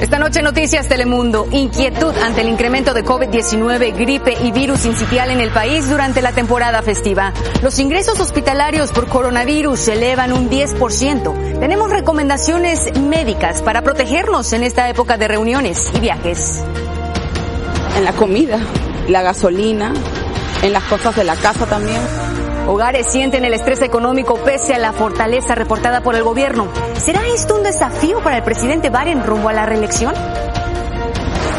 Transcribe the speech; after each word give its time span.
Esta 0.00 0.20
noche 0.20 0.40
Noticias 0.40 0.86
Telemundo. 0.86 1.48
Inquietud 1.50 2.16
ante 2.16 2.42
el 2.42 2.48
incremento 2.48 2.94
de 2.94 3.04
COVID-19, 3.04 3.96
gripe 3.96 4.36
y 4.44 4.52
virus 4.52 4.84
incitial 4.84 5.32
en 5.32 5.40
el 5.40 5.50
país 5.50 5.90
durante 5.90 6.22
la 6.22 6.30
temporada 6.30 6.80
festiva. 6.82 7.32
Los 7.60 7.80
ingresos 7.80 8.20
hospitalarios 8.20 8.92
por 8.92 9.08
coronavirus 9.08 9.80
se 9.80 9.94
elevan 9.94 10.32
un 10.32 10.48
10%. 10.48 11.58
Tenemos 11.58 11.90
recomendaciones 11.90 12.96
médicas 13.00 13.60
para 13.62 13.82
protegernos 13.82 14.52
en 14.52 14.62
esta 14.62 14.88
época 14.88 15.18
de 15.18 15.26
reuniones 15.26 15.90
y 15.92 15.98
viajes. 15.98 16.62
En 17.96 18.04
la 18.04 18.12
comida, 18.12 18.60
la 19.08 19.22
gasolina, 19.22 19.92
en 20.62 20.72
las 20.72 20.84
cosas 20.84 21.16
de 21.16 21.24
la 21.24 21.34
casa 21.34 21.66
también. 21.66 22.27
Hogares 22.68 23.06
sienten 23.10 23.46
el 23.46 23.54
estrés 23.54 23.80
económico 23.80 24.34
pese 24.44 24.74
a 24.74 24.78
la 24.78 24.92
fortaleza 24.92 25.54
reportada 25.54 26.02
por 26.02 26.14
el 26.14 26.22
gobierno. 26.22 26.68
¿Será 26.98 27.26
esto 27.34 27.56
un 27.56 27.62
desafío 27.62 28.22
para 28.22 28.36
el 28.36 28.42
presidente 28.42 28.90
Biden 28.90 29.24
rumbo 29.24 29.48
a 29.48 29.54
la 29.54 29.64
reelección? 29.64 30.12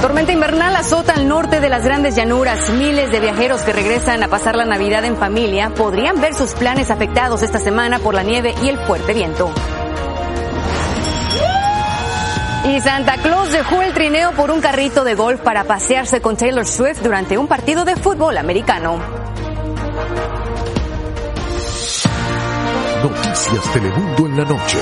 Tormenta 0.02 0.34
invernal 0.34 0.76
azota 0.76 1.14
al 1.14 1.28
norte 1.28 1.62
de 1.62 1.70
las 1.70 1.84
grandes 1.84 2.16
llanuras. 2.16 2.70
Miles 2.70 3.12
de 3.12 3.20
viajeros 3.22 3.62
que 3.64 3.74
regresan 3.74 4.22
a 4.22 4.28
pasar 4.28 4.56
la 4.56 4.66
Navidad 4.66 5.04
en 5.04 5.18
familia 5.18 5.72
podrían 5.72 6.22
ver 6.22 6.36
sus 6.36 6.54
planes 6.54 6.92
afectados 6.92 7.42
esta 7.42 7.58
semana 7.58 7.98
por 7.98 8.14
la 8.14 8.22
nieve 8.22 8.54
y 8.62 8.70
el 8.70 8.78
fuerte 8.78 9.16
viento. 9.16 9.52
Y 12.66 12.80
Santa 12.82 13.16
Claus 13.18 13.52
dejó 13.52 13.82
el 13.82 13.94
trineo 13.96 14.34
por 14.34 14.52
un 14.52 14.62
carrito 14.62 15.04
de 15.04 15.16
golf 15.16 15.42
para 15.42 15.64
pasearse 15.64 16.22
con 16.22 16.38
Taylor 16.38 16.68
Swift 16.68 17.02
durante 17.02 17.36
un 17.40 17.48
partido 17.48 17.84
de 17.84 17.96
fútbol 17.96 18.38
americano. 18.38 19.19
Noticias 23.10 23.74
Telemundo 23.74 24.28
en 24.28 24.38
la 24.38 24.46
noche. 24.46 24.78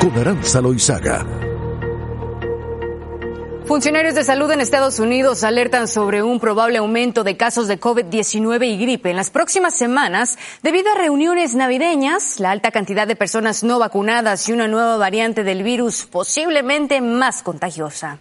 Con 0.00 0.18
Aranza 0.18 0.60
Loizaga. 0.60 1.24
Funcionarios 3.66 4.16
de 4.16 4.24
salud 4.24 4.50
en 4.50 4.60
Estados 4.60 4.98
Unidos 4.98 5.44
alertan 5.44 5.86
sobre 5.86 6.24
un 6.24 6.40
probable 6.40 6.78
aumento 6.78 7.22
de 7.22 7.36
casos 7.36 7.68
de 7.68 7.78
COVID-19 7.78 8.66
y 8.66 8.78
gripe 8.78 9.10
en 9.10 9.16
las 9.16 9.30
próximas 9.30 9.76
semanas 9.76 10.38
debido 10.64 10.90
a 10.90 10.96
reuniones 10.96 11.54
navideñas, 11.54 12.40
la 12.40 12.50
alta 12.50 12.72
cantidad 12.72 13.06
de 13.06 13.14
personas 13.14 13.62
no 13.62 13.78
vacunadas 13.78 14.48
y 14.48 14.52
una 14.52 14.66
nueva 14.66 14.96
variante 14.96 15.44
del 15.44 15.62
virus 15.62 16.04
posiblemente 16.06 17.00
más 17.00 17.44
contagiosa. 17.44 18.18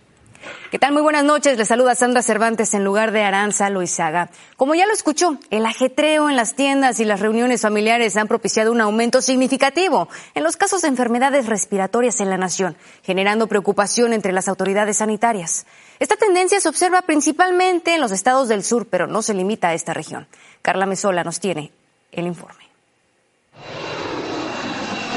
¿Qué 0.72 0.80
tal? 0.80 0.94
Muy 0.94 1.02
buenas 1.02 1.24
noches. 1.24 1.58
Les 1.58 1.68
saluda 1.68 1.96
Sandra 1.96 2.22
Cervantes 2.22 2.74
en 2.74 2.84
lugar 2.84 3.12
de 3.12 3.24
Aranza 3.24 3.70
Loizaga. 3.70 4.30
Como 4.58 4.76
ya 4.76 4.86
lo 4.86 4.94
escuchó, 4.94 5.38
el 5.50 5.66
ajetreo 5.66 6.30
en 6.30 6.36
las 6.36 6.56
tiendas 6.56 7.00
y 7.00 7.06
las 7.06 7.20
reuniones 7.20 7.62
familiares 7.62 8.18
han 8.18 8.28
propiciado 8.28 8.72
un 8.72 8.82
aumento 8.82 9.22
significativo 9.22 10.10
en 10.34 10.44
los 10.44 10.58
casos 10.58 10.82
de 10.82 10.90
enfermedades 10.90 11.46
respiratorias 11.46 12.20
en 12.20 12.30
la 12.30 12.38
nación, 12.38 12.76
generando 13.04 13.48
preocupación 13.48 14.14
entre 14.14 14.34
las 14.34 14.48
autoridades 14.48 14.98
sanitarias. 14.98 15.66
Esta 16.00 16.18
tendencia 16.18 16.60
se 16.60 16.70
observa 16.70 17.02
principalmente 17.04 17.96
en 17.96 18.02
los 18.02 18.12
estados 18.12 18.48
del 18.48 18.64
sur, 18.64 18.88
pero 18.88 19.08
no 19.08 19.22
se 19.22 19.34
limita 19.34 19.70
a 19.70 19.74
esta 19.74 19.94
región. 19.94 20.28
Carla 20.62 20.86
Mesola 20.86 21.24
nos 21.24 21.40
tiene 21.40 21.72
el 22.12 22.28
informe. 22.28 22.65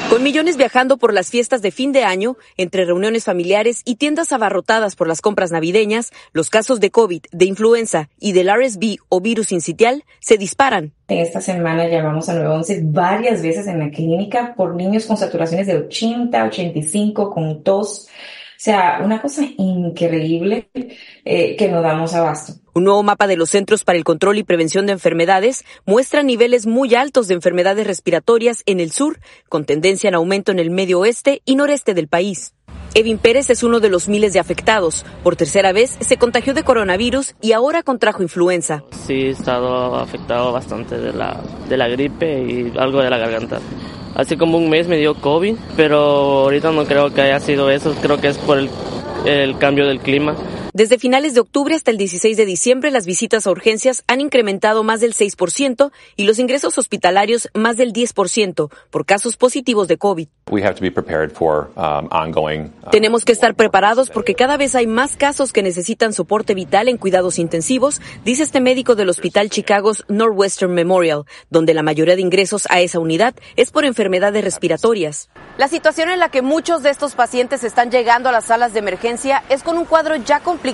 Con 0.09 0.23
millones 0.23 0.57
viajando 0.57 0.97
por 0.97 1.13
las 1.13 1.29
fiestas 1.29 1.61
de 1.61 1.69
fin 1.69 1.91
de 1.91 2.03
año, 2.03 2.35
entre 2.57 2.83
reuniones 2.83 3.25
familiares 3.25 3.83
y 3.85 3.97
tiendas 3.97 4.31
abarrotadas 4.31 4.95
por 4.95 5.07
las 5.07 5.21
compras 5.21 5.51
navideñas, 5.51 6.11
los 6.33 6.49
casos 6.49 6.79
de 6.79 6.89
COVID, 6.89 7.21
de 7.31 7.45
influenza 7.45 8.09
y 8.19 8.31
del 8.31 8.49
RSV 8.49 8.95
o 9.07 9.21
virus 9.21 9.51
incitial 9.51 10.05
se 10.19 10.39
disparan. 10.39 10.93
Esta 11.09 11.41
semana 11.41 11.87
llamamos 11.87 12.27
a 12.27 12.33
911 12.33 12.81
varias 12.85 13.43
veces 13.43 13.67
en 13.67 13.77
la 13.77 13.91
clínica 13.91 14.55
por 14.57 14.73
niños 14.73 15.05
con 15.05 15.15
saturaciones 15.15 15.67
de 15.67 15.77
80, 15.77 16.43
85, 16.43 17.29
con 17.29 17.63
tos. 17.63 18.07
O 18.07 18.61
sea, 18.61 19.01
una 19.03 19.21
cosa 19.21 19.43
increíble 19.57 20.71
eh, 21.23 21.55
que 21.55 21.67
no 21.67 21.83
damos 21.83 22.15
abasto. 22.15 22.53
Un 22.79 22.85
nuevo 22.85 23.03
mapa 23.03 23.27
de 23.27 23.35
los 23.35 23.49
Centros 23.49 23.83
para 23.83 23.97
el 23.97 24.05
Control 24.05 24.37
y 24.37 24.43
Prevención 24.43 24.85
de 24.85 24.93
Enfermedades 24.93 25.65
muestra 25.85 26.23
niveles 26.23 26.65
muy 26.65 26.95
altos 26.95 27.27
de 27.27 27.33
enfermedades 27.33 27.85
respiratorias 27.85 28.63
en 28.65 28.79
el 28.79 28.93
sur, 28.93 29.19
con 29.49 29.65
tendencia 29.65 30.07
en 30.07 30.15
aumento 30.15 30.53
en 30.53 30.59
el 30.59 30.71
medio 30.71 30.99
oeste 31.01 31.41
y 31.43 31.57
noreste 31.57 31.93
del 31.93 32.07
país. 32.07 32.53
Evin 32.93 33.17
Pérez 33.17 33.49
es 33.49 33.63
uno 33.63 33.81
de 33.81 33.89
los 33.89 34.07
miles 34.07 34.31
de 34.31 34.39
afectados. 34.39 35.05
Por 35.23 35.35
tercera 35.35 35.73
vez 35.73 35.97
se 35.99 36.15
contagió 36.15 36.53
de 36.53 36.63
coronavirus 36.63 37.35
y 37.41 37.51
ahora 37.51 37.83
contrajo 37.83 38.23
influenza. 38.23 38.81
Sí, 38.91 39.23
he 39.23 39.29
estado 39.31 39.97
afectado 39.97 40.53
bastante 40.53 40.97
de 40.97 41.11
la, 41.11 41.37
de 41.67 41.75
la 41.75 41.89
gripe 41.89 42.43
y 42.43 42.71
algo 42.77 43.01
de 43.01 43.09
la 43.09 43.17
garganta. 43.17 43.59
Hace 44.15 44.37
como 44.37 44.57
un 44.57 44.69
mes 44.69 44.87
me 44.87 44.95
dio 44.95 45.15
COVID, 45.15 45.57
pero 45.75 45.99
ahorita 46.43 46.71
no 46.71 46.85
creo 46.85 47.13
que 47.13 47.23
haya 47.23 47.41
sido 47.41 47.69
eso, 47.69 47.93
creo 48.01 48.21
que 48.21 48.29
es 48.29 48.37
por 48.37 48.57
el, 48.57 48.69
el 49.25 49.57
cambio 49.57 49.85
del 49.85 49.99
clima. 49.99 50.33
Desde 50.79 50.97
finales 50.97 51.33
de 51.33 51.41
octubre 51.41 51.75
hasta 51.75 51.91
el 51.91 51.97
16 51.97 52.37
de 52.37 52.45
diciembre, 52.45 52.89
las 52.89 53.05
visitas 53.05 53.45
a 53.45 53.51
urgencias 53.51 54.05
han 54.07 54.21
incrementado 54.21 54.81
más 54.81 55.01
del 55.01 55.13
6% 55.13 55.91
y 56.15 56.23
los 56.23 56.39
ingresos 56.39 56.77
hospitalarios 56.77 57.49
más 57.53 57.75
del 57.75 57.91
10% 57.91 58.71
por 58.89 59.05
casos 59.05 59.35
positivos 59.35 59.89
de 59.89 59.97
COVID. 59.97 60.29
Tenemos 62.91 63.25
que 63.25 63.31
estar 63.33 63.55
preparados 63.55 64.09
porque 64.09 64.35
cada 64.35 64.55
vez 64.55 64.73
hay 64.73 64.87
más 64.87 65.17
casos 65.17 65.51
que 65.51 65.63
necesitan 65.63 66.13
soporte 66.13 66.53
vital 66.53 66.87
en 66.87 66.95
cuidados 66.95 67.39
intensivos, 67.39 68.01
dice 68.23 68.43
este 68.43 68.61
médico 68.61 68.95
del 68.95 69.09
Hospital 69.09 69.49
Chicago's 69.49 70.05
Northwestern 70.07 70.73
Memorial, 70.73 71.25
donde 71.49 71.73
la 71.73 71.83
mayoría 71.83 72.15
de 72.15 72.21
ingresos 72.21 72.67
a 72.69 72.79
esa 72.79 72.99
unidad 72.99 73.35
es 73.57 73.71
por 73.71 73.83
enfermedades 73.83 74.45
respiratorias. 74.45 75.27
La 75.57 75.67
situación 75.67 76.09
en 76.09 76.19
la 76.19 76.29
que 76.29 76.41
muchos 76.41 76.83
de 76.83 76.89
estos 76.89 77.15
pacientes 77.15 77.65
están 77.65 77.91
llegando 77.91 78.29
a 78.29 78.31
las 78.31 78.45
salas 78.45 78.71
de 78.71 78.79
emergencia 78.79 79.43
es 79.49 79.61
con 79.61 79.77
un 79.77 79.83
cuadro 79.83 80.15
ya 80.15 80.39
complicado 80.39 80.68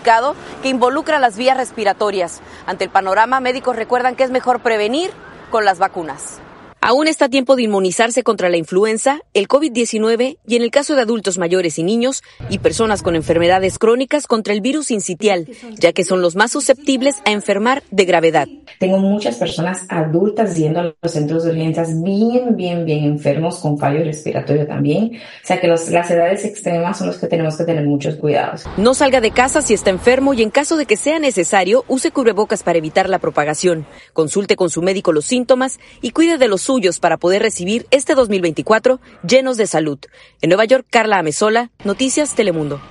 que 0.62 0.70
involucra 0.70 1.20
las 1.20 1.38
vías 1.38 1.58
respiratorias. 1.58 2.42
Ante 2.66 2.84
el 2.86 2.90
panorama, 2.90 3.40
médicos 3.40 3.76
recuerdan 3.76 4.16
que 4.16 4.24
es 4.24 4.32
mejor 4.32 4.60
prevenir 4.60 5.12
con 5.52 5.66
las 5.66 5.80
vacunas. 5.80 6.40
Aún 6.88 7.08
está 7.08 7.30
tiempo 7.30 7.56
de 7.56 7.64
inmunizarse 7.64 8.22
contra 8.22 8.48
la 8.48 8.58
influenza, 8.58 9.22
el 9.34 9.48
COVID-19 9.48 10.38
y 10.46 10.56
en 10.56 10.62
el 10.62 10.70
caso 10.70 10.94
de 10.94 11.02
adultos 11.02 11.40
mayores 11.40 11.80
y 11.80 11.84
niños 11.84 12.22
y 12.48 12.60
personas 12.60 13.02
con 13.02 13.16
enfermedades 13.16 13.80
crónicas 13.80 14.28
contra 14.28 14.54
el 14.54 14.62
virus 14.62 14.92
incitial, 14.92 15.48
ya 15.80 15.94
que 15.94 16.04
son 16.04 16.22
los 16.22 16.36
más 16.36 16.52
susceptibles 16.52 17.16
a 17.26 17.32
enfermar 17.32 17.82
de 17.90 18.06
gravedad. 18.06 18.48
Tengo 18.80 19.00
muchas 19.00 19.38
personas 19.38 19.88
adultas 19.90 20.56
yendo 20.56 20.80
a 20.80 20.94
los 21.02 21.12
centros 21.12 21.46
de 21.46 21.54
urgencias 21.54 22.04
bien, 22.04 22.56
bien, 22.56 22.86
bien 22.86 23.04
enfermos 23.04 23.58
con 23.58 23.80
fallo 23.80 24.04
respiratorio 24.04 24.68
también. 24.68 25.16
O 25.16 25.48
sea 25.48 25.60
que 25.60 25.68
los, 25.68 25.90
las 25.90 26.12
edades 26.12 26.46
extremas 26.46 27.00
son 27.00 27.08
los 27.08 27.18
que 27.18 27.26
tenemos 27.26 27.58
que 27.58 27.64
tener 27.64 27.84
muchos 27.84 28.14
cuidados. 28.18 28.64
No 28.78 28.94
salga 28.94 29.22
de 29.22 29.32
casa 29.32 29.64
si 29.64 29.74
está 29.74 29.90
enfermo 29.90 30.36
y 30.36 30.44
en 30.44 30.52
caso 30.52 30.78
de 30.78 30.86
que 30.86 30.98
sea 30.98 31.18
necesario, 31.18 31.84
use 31.88 32.12
cubrebocas 32.12 32.62
para 32.62 32.78
evitar 32.78 33.10
la 33.10 33.18
propagación. 33.18 33.88
Consulte 34.14 34.56
con 34.56 34.70
su 34.70 34.84
médico 34.84 35.12
los 35.12 35.26
síntomas 35.26 35.80
y 36.04 36.12
cuide 36.12 36.38
de 36.38 36.48
los 36.48 36.70
suyos 36.76 37.00
para 37.00 37.16
poder 37.16 37.42
recibir 37.42 37.88
este 37.90 38.16
2024 38.16 39.00
llenos 39.26 39.56
de 39.56 39.66
salud. 39.66 39.98
En 40.42 40.50
Nueva 40.50 40.66
York, 40.66 40.86
Carla 40.90 41.20
Amezola, 41.20 41.70
Noticias 41.86 42.36
Telemundo. 42.36 42.82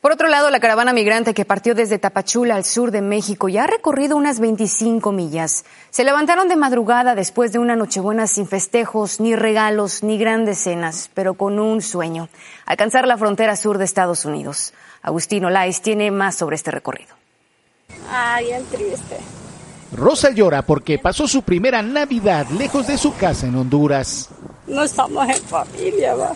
Por 0.00 0.12
otro 0.12 0.28
lado, 0.28 0.48
la 0.48 0.58
caravana 0.58 0.94
migrante 0.94 1.34
que 1.34 1.44
partió 1.44 1.74
desde 1.74 1.98
Tapachula 1.98 2.54
al 2.54 2.64
sur 2.64 2.92
de 2.92 3.02
México 3.02 3.50
ya 3.50 3.64
ha 3.64 3.66
recorrido 3.66 4.16
unas 4.16 4.40
25 4.40 5.12
millas. 5.12 5.66
Se 5.90 6.02
levantaron 6.02 6.48
de 6.48 6.56
madrugada 6.56 7.14
después 7.14 7.52
de 7.52 7.58
una 7.58 7.76
nochebuena 7.76 8.26
sin 8.26 8.46
festejos, 8.46 9.20
ni 9.20 9.36
regalos, 9.36 10.02
ni 10.02 10.16
grandes 10.16 10.56
cenas, 10.56 11.10
pero 11.12 11.34
con 11.34 11.58
un 11.58 11.82
sueño, 11.82 12.30
alcanzar 12.64 13.06
la 13.06 13.18
frontera 13.18 13.56
sur 13.56 13.76
de 13.76 13.84
Estados 13.84 14.24
Unidos. 14.24 14.72
Agustino 15.02 15.50
Lais 15.50 15.82
tiene 15.82 16.10
más 16.10 16.36
sobre 16.36 16.56
este 16.56 16.70
recorrido. 16.70 17.14
Ay, 18.10 18.50
el 18.52 18.64
triste. 18.64 19.18
Rosa 19.94 20.30
llora 20.30 20.62
porque 20.62 20.98
pasó 20.98 21.28
su 21.28 21.42
primera 21.42 21.82
Navidad 21.82 22.46
lejos 22.58 22.86
de 22.86 22.98
su 22.98 23.14
casa 23.14 23.46
en 23.46 23.54
Honduras. 23.54 24.28
No 24.66 24.82
estamos 24.82 25.28
en 25.28 25.42
familia, 25.42 26.14
¿va? 26.14 26.32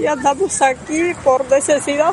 Y 0.00 0.06
andamos 0.06 0.60
aquí 0.60 1.12
por 1.22 1.48
necesidad. 1.48 2.12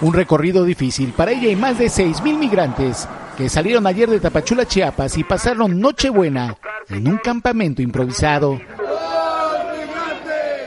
Un 0.00 0.12
recorrido 0.12 0.64
difícil 0.64 1.12
para 1.12 1.32
ella 1.32 1.48
y 1.48 1.56
más 1.56 1.78
de 1.78 1.86
6.000 1.86 2.38
migrantes 2.38 3.08
que 3.36 3.48
salieron 3.48 3.86
ayer 3.86 4.08
de 4.08 4.20
Tapachula, 4.20 4.66
Chiapas 4.66 5.18
y 5.18 5.24
pasaron 5.24 5.78
Nochebuena 5.80 6.56
en 6.88 7.08
un 7.08 7.18
campamento 7.18 7.82
improvisado. 7.82 8.58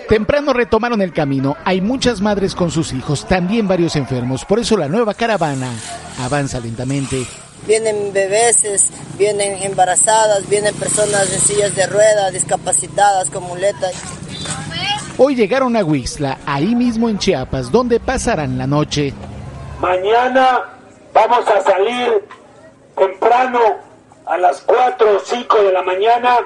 Temprano 0.07 0.53
retomaron 0.53 1.01
el 1.01 1.11
camino. 1.11 1.57
Hay 1.65 1.81
muchas 1.81 2.21
madres 2.21 2.55
con 2.55 2.71
sus 2.71 2.93
hijos, 2.93 3.27
también 3.27 3.67
varios 3.67 3.95
enfermos. 3.95 4.45
Por 4.45 4.59
eso 4.59 4.77
la 4.77 4.87
nueva 4.87 5.13
caravana 5.13 5.71
avanza 6.19 6.59
lentamente. 6.59 7.25
Vienen 7.65 8.13
bebés, 8.13 8.91
vienen 9.17 9.61
embarazadas, 9.63 10.47
vienen 10.47 10.73
personas 10.75 11.31
en 11.33 11.39
sillas 11.39 11.75
de 11.75 11.87
ruedas, 11.87 12.33
discapacitadas 12.33 13.29
con 13.29 13.43
muletas. 13.43 13.93
Hoy 15.17 15.35
llegaron 15.35 15.75
a 15.75 15.83
Huixla, 15.83 16.37
ahí 16.45 16.75
mismo 16.75 17.09
en 17.09 17.17
Chiapas, 17.17 17.71
donde 17.71 17.99
pasarán 17.99 18.57
la 18.57 18.67
noche. 18.67 19.13
Mañana 19.81 20.61
vamos 21.13 21.45
a 21.47 21.61
salir 21.61 22.23
temprano 22.95 23.59
a 24.25 24.37
las 24.37 24.61
4 24.61 25.17
o 25.17 25.19
5 25.19 25.57
de 25.63 25.71
la 25.71 25.81
mañana 25.81 26.37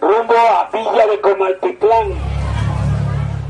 rumbo 0.00 0.34
a 0.34 0.68
Villa 0.72 1.06
de 1.06 1.20
Comaltitlán. 1.20 2.12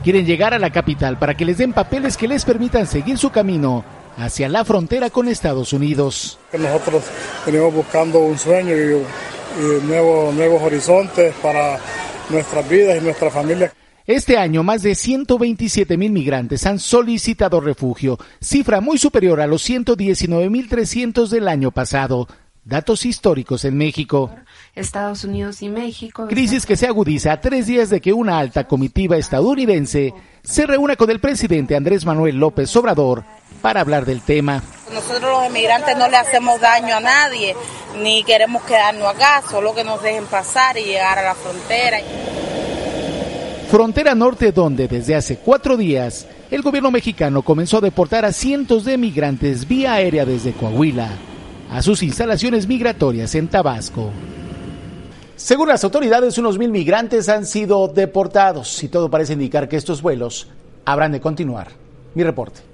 Quieren 0.04 0.26
llegar 0.26 0.54
a 0.54 0.58
la 0.58 0.70
capital 0.70 1.18
para 1.18 1.34
que 1.34 1.44
les 1.44 1.58
den 1.58 1.72
papeles 1.72 2.16
que 2.16 2.28
les 2.28 2.44
permitan 2.44 2.86
seguir 2.86 3.18
su 3.18 3.30
camino 3.30 3.84
hacia 4.16 4.48
la 4.48 4.64
frontera 4.64 5.10
con 5.10 5.28
Estados 5.28 5.72
Unidos. 5.72 6.38
Nosotros 6.52 7.04
venimos 7.46 7.74
buscando 7.74 8.18
un 8.20 8.38
sueño 8.38 8.76
y, 8.76 9.02
y 9.60 9.86
nuevos, 9.86 10.34
nuevos 10.34 10.62
horizontes 10.62 11.34
para 11.42 11.78
nuestras 12.28 12.68
vidas 12.68 12.98
y 13.00 13.04
nuestra 13.04 13.30
familia. 13.30 13.72
Este 14.06 14.36
año 14.36 14.64
más 14.64 14.82
de 14.82 14.96
127 14.96 15.96
mil 15.96 16.10
migrantes 16.10 16.66
han 16.66 16.80
solicitado 16.80 17.60
refugio, 17.60 18.18
cifra 18.40 18.80
muy 18.80 18.98
superior 18.98 19.40
a 19.40 19.46
los 19.46 19.62
119 19.62 20.50
mil 20.50 20.68
300 20.68 21.30
del 21.30 21.46
año 21.46 21.70
pasado. 21.70 22.26
Datos 22.64 23.04
históricos 23.04 23.64
en 23.64 23.76
México. 23.76 24.30
Estados 24.76 25.24
Unidos 25.24 25.62
y 25.62 25.68
México. 25.68 26.28
Crisis 26.28 26.64
que 26.64 26.76
se 26.76 26.86
agudiza 26.86 27.32
a 27.32 27.40
tres 27.40 27.66
días 27.66 27.90
de 27.90 28.00
que 28.00 28.12
una 28.12 28.38
alta 28.38 28.68
comitiva 28.68 29.16
estadounidense 29.16 30.14
se 30.44 30.66
reúna 30.66 30.94
con 30.94 31.10
el 31.10 31.18
presidente 31.18 31.74
Andrés 31.74 32.06
Manuel 32.06 32.36
López 32.36 32.74
Obrador 32.76 33.24
para 33.60 33.80
hablar 33.80 34.06
del 34.06 34.20
tema. 34.20 34.62
Nosotros 34.94 35.22
los 35.22 35.46
inmigrantes 35.48 35.96
no 35.96 36.08
le 36.08 36.16
hacemos 36.16 36.60
daño 36.60 36.94
a 36.94 37.00
nadie, 37.00 37.56
ni 38.00 38.22
queremos 38.22 38.62
quedarnos 38.62 39.08
acá, 39.08 39.42
solo 39.50 39.74
que 39.74 39.82
nos 39.82 40.00
dejen 40.00 40.26
pasar 40.26 40.78
y 40.78 40.84
llegar 40.84 41.18
a 41.18 41.22
la 41.22 41.34
frontera. 41.34 41.98
Frontera 43.72 44.14
Norte 44.14 44.52
donde 44.52 44.86
desde 44.86 45.16
hace 45.16 45.38
cuatro 45.38 45.76
días 45.76 46.28
el 46.48 46.62
gobierno 46.62 46.92
mexicano 46.92 47.42
comenzó 47.42 47.78
a 47.78 47.80
deportar 47.80 48.24
a 48.24 48.32
cientos 48.32 48.84
de 48.84 48.98
migrantes 48.98 49.66
vía 49.66 49.94
aérea 49.94 50.24
desde 50.24 50.52
Coahuila 50.52 51.10
a 51.72 51.80
sus 51.80 52.02
instalaciones 52.02 52.66
migratorias 52.66 53.34
en 53.34 53.48
Tabasco. 53.48 54.10
Según 55.36 55.68
las 55.68 55.82
autoridades, 55.84 56.36
unos 56.36 56.58
mil 56.58 56.70
migrantes 56.70 57.30
han 57.30 57.46
sido 57.46 57.88
deportados 57.88 58.82
y 58.84 58.88
todo 58.88 59.10
parece 59.10 59.32
indicar 59.32 59.68
que 59.68 59.76
estos 59.76 60.02
vuelos 60.02 60.48
habrán 60.84 61.12
de 61.12 61.20
continuar. 61.20 61.68
Mi 62.14 62.22
reporte. 62.22 62.71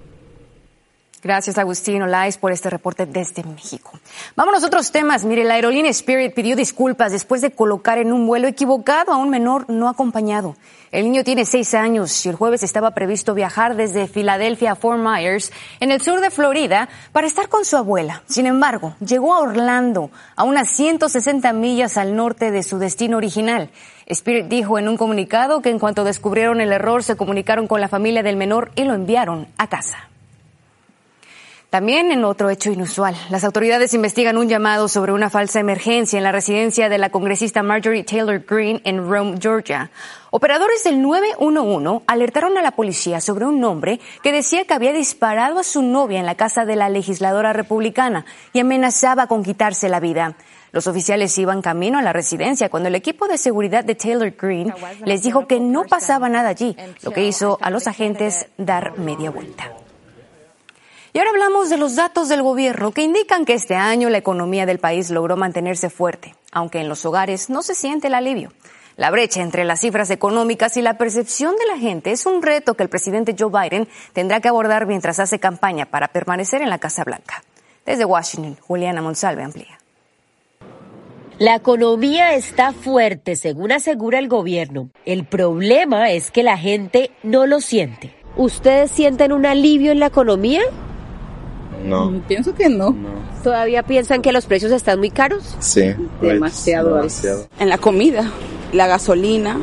Gracias, 1.28 1.58
Agustín 1.58 2.00
Olais, 2.00 2.38
por 2.38 2.52
este 2.52 2.70
reporte 2.70 3.04
desde 3.04 3.44
México. 3.44 3.92
Vámonos 4.34 4.64
a 4.64 4.66
otros 4.68 4.90
temas. 4.90 5.26
Mire, 5.26 5.44
la 5.44 5.56
aerolínea 5.56 5.90
Spirit 5.90 6.32
pidió 6.32 6.56
disculpas 6.56 7.12
después 7.12 7.42
de 7.42 7.50
colocar 7.50 7.98
en 7.98 8.14
un 8.14 8.26
vuelo 8.26 8.48
equivocado 8.48 9.12
a 9.12 9.18
un 9.18 9.28
menor 9.28 9.68
no 9.68 9.90
acompañado. 9.90 10.56
El 10.90 11.04
niño 11.04 11.24
tiene 11.24 11.44
seis 11.44 11.74
años 11.74 12.24
y 12.24 12.30
el 12.30 12.34
jueves 12.34 12.62
estaba 12.62 12.92
previsto 12.92 13.34
viajar 13.34 13.76
desde 13.76 14.08
Filadelfia 14.08 14.72
a 14.72 14.74
Fort 14.74 15.00
Myers, 15.00 15.52
en 15.80 15.92
el 15.92 16.00
sur 16.00 16.22
de 16.22 16.30
Florida, 16.30 16.88
para 17.12 17.26
estar 17.26 17.50
con 17.50 17.66
su 17.66 17.76
abuela. 17.76 18.22
Sin 18.26 18.46
embargo, 18.46 18.94
llegó 18.98 19.34
a 19.34 19.40
Orlando, 19.40 20.10
a 20.34 20.44
unas 20.44 20.70
160 20.70 21.52
millas 21.52 21.98
al 21.98 22.16
norte 22.16 22.50
de 22.50 22.62
su 22.62 22.78
destino 22.78 23.18
original. 23.18 23.68
Spirit 24.06 24.46
dijo 24.46 24.78
en 24.78 24.88
un 24.88 24.96
comunicado 24.96 25.60
que 25.60 25.68
en 25.68 25.78
cuanto 25.78 26.04
descubrieron 26.04 26.62
el 26.62 26.72
error 26.72 27.02
se 27.04 27.16
comunicaron 27.16 27.66
con 27.66 27.82
la 27.82 27.88
familia 27.88 28.22
del 28.22 28.38
menor 28.38 28.70
y 28.76 28.84
lo 28.84 28.94
enviaron 28.94 29.46
a 29.58 29.66
casa. 29.66 30.08
También 31.70 32.12
en 32.12 32.24
otro 32.24 32.48
hecho 32.48 32.70
inusual, 32.70 33.14
las 33.28 33.44
autoridades 33.44 33.92
investigan 33.92 34.38
un 34.38 34.48
llamado 34.48 34.88
sobre 34.88 35.12
una 35.12 35.28
falsa 35.28 35.60
emergencia 35.60 36.16
en 36.16 36.22
la 36.22 36.32
residencia 36.32 36.88
de 36.88 36.96
la 36.96 37.10
congresista 37.10 37.62
Marjorie 37.62 38.04
Taylor 38.04 38.42
Greene 38.48 38.80
en 38.84 39.06
Rome, 39.06 39.36
Georgia. 39.38 39.90
Operadores 40.30 40.82
del 40.84 41.02
911 41.02 42.04
alertaron 42.06 42.56
a 42.56 42.62
la 42.62 42.70
policía 42.70 43.20
sobre 43.20 43.44
un 43.44 43.62
hombre 43.64 44.00
que 44.22 44.32
decía 44.32 44.64
que 44.64 44.72
había 44.72 44.94
disparado 44.94 45.58
a 45.58 45.62
su 45.62 45.82
novia 45.82 46.18
en 46.18 46.24
la 46.24 46.36
casa 46.36 46.64
de 46.64 46.74
la 46.74 46.88
legisladora 46.88 47.52
republicana 47.52 48.24
y 48.54 48.60
amenazaba 48.60 49.26
con 49.26 49.44
quitarse 49.44 49.90
la 49.90 50.00
vida. 50.00 50.36
Los 50.72 50.86
oficiales 50.86 51.36
iban 51.36 51.60
camino 51.60 51.98
a 51.98 52.02
la 52.02 52.14
residencia 52.14 52.70
cuando 52.70 52.88
el 52.88 52.94
equipo 52.94 53.28
de 53.28 53.36
seguridad 53.36 53.84
de 53.84 53.94
Taylor 53.94 54.34
Greene 54.40 54.72
les 55.04 55.22
dijo 55.22 55.46
que 55.46 55.60
no 55.60 55.84
pasaba 55.84 56.30
nada 56.30 56.48
allí, 56.48 56.74
lo 57.02 57.10
que 57.10 57.26
hizo 57.26 57.58
a 57.60 57.68
los 57.68 57.86
agentes 57.86 58.48
dar 58.56 58.96
media 58.98 59.30
vuelta. 59.30 59.70
Y 61.18 61.20
ahora 61.20 61.32
hablamos 61.32 61.68
de 61.68 61.78
los 61.78 61.96
datos 61.96 62.28
del 62.28 62.44
gobierno 62.44 62.92
que 62.92 63.02
indican 63.02 63.44
que 63.44 63.54
este 63.54 63.74
año 63.74 64.08
la 64.08 64.18
economía 64.18 64.66
del 64.66 64.78
país 64.78 65.10
logró 65.10 65.36
mantenerse 65.36 65.90
fuerte, 65.90 66.36
aunque 66.52 66.78
en 66.78 66.88
los 66.88 67.04
hogares 67.04 67.50
no 67.50 67.62
se 67.62 67.74
siente 67.74 68.06
el 68.06 68.14
alivio. 68.14 68.52
La 68.96 69.10
brecha 69.10 69.42
entre 69.42 69.64
las 69.64 69.80
cifras 69.80 70.10
económicas 70.10 70.76
y 70.76 70.80
la 70.80 70.96
percepción 70.96 71.56
de 71.56 71.66
la 71.66 71.76
gente 71.76 72.12
es 72.12 72.24
un 72.24 72.40
reto 72.40 72.74
que 72.74 72.84
el 72.84 72.88
presidente 72.88 73.34
Joe 73.36 73.50
Biden 73.50 73.88
tendrá 74.12 74.38
que 74.38 74.46
abordar 74.46 74.86
mientras 74.86 75.18
hace 75.18 75.40
campaña 75.40 75.86
para 75.86 76.06
permanecer 76.06 76.62
en 76.62 76.70
la 76.70 76.78
Casa 76.78 77.02
Blanca. 77.02 77.42
Desde 77.84 78.04
Washington, 78.04 78.56
Juliana 78.60 79.02
Monsalve 79.02 79.42
amplía. 79.42 79.76
La 81.40 81.56
economía 81.56 82.34
está 82.34 82.72
fuerte, 82.72 83.34
según 83.34 83.72
asegura 83.72 84.20
el 84.20 84.28
gobierno. 84.28 84.90
El 85.04 85.24
problema 85.24 86.12
es 86.12 86.30
que 86.30 86.44
la 86.44 86.56
gente 86.56 87.10
no 87.24 87.44
lo 87.46 87.60
siente. 87.60 88.14
¿Ustedes 88.36 88.92
sienten 88.92 89.32
un 89.32 89.46
alivio 89.46 89.90
en 89.90 89.98
la 89.98 90.06
economía? 90.06 90.62
No. 91.84 92.10
Mm, 92.10 92.20
Pienso 92.22 92.54
que 92.54 92.68
no. 92.68 92.94
¿Todavía 93.42 93.82
piensan 93.82 94.22
que 94.22 94.32
los 94.32 94.46
precios 94.46 94.72
están 94.72 94.98
muy 94.98 95.10
caros? 95.10 95.56
Sí. 95.60 95.94
Demasiado. 96.20 96.96
demasiado. 96.96 97.48
En 97.58 97.68
la 97.68 97.78
comida, 97.78 98.30
la 98.72 98.86
gasolina, 98.86 99.58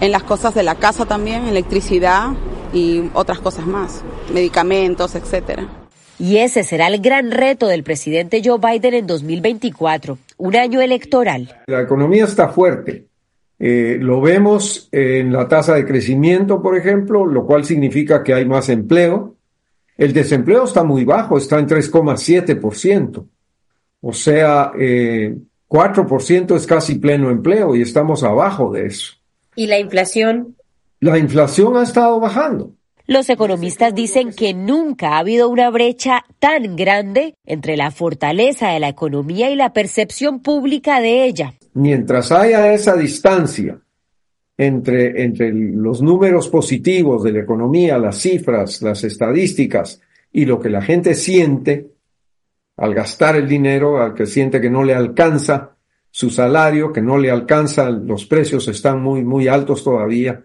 en 0.00 0.10
las 0.10 0.22
cosas 0.22 0.54
de 0.54 0.62
la 0.62 0.74
casa 0.74 1.06
también, 1.06 1.46
electricidad 1.46 2.30
y 2.72 3.10
otras 3.14 3.38
cosas 3.38 3.66
más, 3.66 4.02
medicamentos, 4.32 5.14
etcétera. 5.14 5.68
Y 6.18 6.38
ese 6.38 6.62
será 6.62 6.86
el 6.86 7.00
gran 7.00 7.30
reto 7.30 7.66
del 7.66 7.82
presidente 7.82 8.42
Joe 8.44 8.58
Biden 8.58 8.94
en 8.94 9.06
2024, 9.06 10.18
un 10.38 10.56
año 10.56 10.80
electoral. 10.80 11.62
La 11.66 11.82
economía 11.82 12.24
está 12.24 12.48
fuerte. 12.48 13.06
Eh, 13.58 13.98
lo 14.00 14.20
vemos 14.20 14.88
en 14.90 15.32
la 15.32 15.46
tasa 15.46 15.74
de 15.74 15.86
crecimiento, 15.86 16.60
por 16.60 16.76
ejemplo, 16.76 17.26
lo 17.26 17.46
cual 17.46 17.64
significa 17.64 18.24
que 18.24 18.34
hay 18.34 18.44
más 18.44 18.68
empleo. 18.68 19.31
El 20.02 20.12
desempleo 20.12 20.64
está 20.64 20.82
muy 20.82 21.04
bajo, 21.04 21.38
está 21.38 21.60
en 21.60 21.68
3,7%. 21.68 23.24
O 24.00 24.12
sea, 24.12 24.72
eh, 24.76 25.36
4% 25.68 26.56
es 26.56 26.66
casi 26.66 26.96
pleno 26.96 27.30
empleo 27.30 27.76
y 27.76 27.82
estamos 27.82 28.24
abajo 28.24 28.72
de 28.72 28.86
eso. 28.86 29.12
¿Y 29.54 29.68
la 29.68 29.78
inflación? 29.78 30.56
La 30.98 31.18
inflación 31.18 31.76
ha 31.76 31.84
estado 31.84 32.18
bajando. 32.18 32.72
Los 33.06 33.30
economistas 33.30 33.94
dicen 33.94 34.32
que 34.32 34.54
nunca 34.54 35.10
ha 35.10 35.18
habido 35.20 35.48
una 35.48 35.70
brecha 35.70 36.24
tan 36.40 36.74
grande 36.74 37.36
entre 37.46 37.76
la 37.76 37.92
fortaleza 37.92 38.70
de 38.70 38.80
la 38.80 38.88
economía 38.88 39.52
y 39.52 39.54
la 39.54 39.72
percepción 39.72 40.40
pública 40.40 41.00
de 41.00 41.26
ella. 41.26 41.54
Mientras 41.74 42.32
haya 42.32 42.72
esa 42.72 42.96
distancia 42.96 43.78
entre, 44.56 45.22
entre 45.22 45.52
los 45.52 46.02
números 46.02 46.48
positivos 46.48 47.22
de 47.22 47.32
la 47.32 47.40
economía, 47.40 47.98
las 47.98 48.18
cifras, 48.18 48.82
las 48.82 49.04
estadísticas 49.04 50.00
y 50.32 50.44
lo 50.44 50.60
que 50.60 50.70
la 50.70 50.82
gente 50.82 51.14
siente 51.14 51.92
al 52.76 52.94
gastar 52.94 53.36
el 53.36 53.48
dinero, 53.48 54.02
al 54.02 54.14
que 54.14 54.26
siente 54.26 54.60
que 54.60 54.70
no 54.70 54.82
le 54.84 54.94
alcanza 54.94 55.76
su 56.10 56.30
salario, 56.30 56.92
que 56.92 57.00
no 57.00 57.18
le 57.18 57.30
alcanza, 57.30 57.90
los 57.90 58.26
precios 58.26 58.68
están 58.68 59.02
muy, 59.02 59.24
muy 59.24 59.48
altos 59.48 59.82
todavía. 59.82 60.44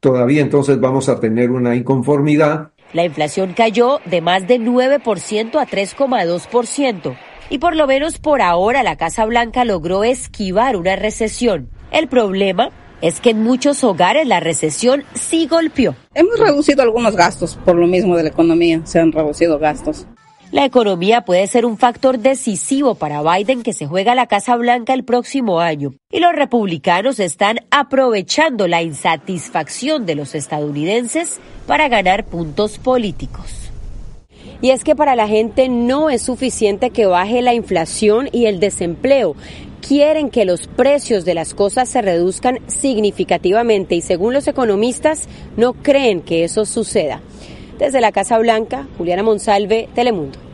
Todavía 0.00 0.40
entonces 0.42 0.80
vamos 0.80 1.08
a 1.08 1.20
tener 1.20 1.50
una 1.50 1.76
inconformidad. 1.76 2.72
La 2.92 3.04
inflación 3.04 3.52
cayó 3.52 4.00
de 4.06 4.20
más 4.20 4.48
de 4.48 4.58
9% 4.58 5.60
a 5.60 5.66
3,2%. 5.66 7.16
Y 7.50 7.58
por 7.58 7.76
lo 7.76 7.86
menos 7.86 8.18
por 8.18 8.42
ahora 8.42 8.82
la 8.82 8.96
Casa 8.96 9.26
Blanca 9.26 9.64
logró 9.64 10.02
esquivar 10.02 10.76
una 10.76 10.96
recesión. 10.96 11.68
El 11.92 12.08
problema 12.08 12.70
es 13.00 13.20
que 13.20 13.30
en 13.30 13.42
muchos 13.42 13.82
hogares 13.84 14.26
la 14.26 14.40
recesión 14.40 15.04
sí 15.14 15.46
golpeó. 15.46 15.94
Hemos 16.14 16.38
reducido 16.38 16.82
algunos 16.82 17.16
gastos 17.16 17.58
por 17.64 17.76
lo 17.76 17.86
mismo 17.86 18.16
de 18.16 18.24
la 18.24 18.28
economía, 18.30 18.82
se 18.84 19.00
han 19.00 19.12
reducido 19.12 19.58
gastos. 19.58 20.06
La 20.52 20.64
economía 20.64 21.20
puede 21.20 21.46
ser 21.46 21.64
un 21.64 21.78
factor 21.78 22.18
decisivo 22.18 22.96
para 22.96 23.22
Biden 23.22 23.62
que 23.62 23.72
se 23.72 23.86
juega 23.86 24.12
a 24.12 24.16
la 24.16 24.26
Casa 24.26 24.56
Blanca 24.56 24.94
el 24.94 25.04
próximo 25.04 25.60
año. 25.60 25.94
Y 26.10 26.18
los 26.18 26.32
republicanos 26.32 27.20
están 27.20 27.60
aprovechando 27.70 28.66
la 28.66 28.82
insatisfacción 28.82 30.06
de 30.06 30.16
los 30.16 30.34
estadounidenses 30.34 31.38
para 31.68 31.88
ganar 31.88 32.24
puntos 32.24 32.78
políticos. 32.78 33.70
Y 34.60 34.70
es 34.70 34.82
que 34.82 34.96
para 34.96 35.14
la 35.14 35.28
gente 35.28 35.68
no 35.68 36.10
es 36.10 36.22
suficiente 36.22 36.90
que 36.90 37.06
baje 37.06 37.42
la 37.42 37.54
inflación 37.54 38.28
y 38.32 38.46
el 38.46 38.58
desempleo. 38.58 39.36
Quieren 39.86 40.30
que 40.30 40.44
los 40.44 40.66
precios 40.66 41.24
de 41.24 41.34
las 41.34 41.54
cosas 41.54 41.88
se 41.88 42.02
reduzcan 42.02 42.58
significativamente 42.66 43.94
y 43.94 44.02
según 44.02 44.34
los 44.34 44.46
economistas 44.46 45.28
no 45.56 45.72
creen 45.72 46.20
que 46.20 46.44
eso 46.44 46.64
suceda. 46.64 47.20
Desde 47.78 48.00
la 48.00 48.12
Casa 48.12 48.38
Blanca, 48.38 48.86
Juliana 48.98 49.22
Monsalve, 49.22 49.88
Telemundo. 49.94 50.49